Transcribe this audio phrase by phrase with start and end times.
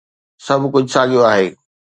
[0.45, 1.47] سڀ ڪجهه ساڳيو آهي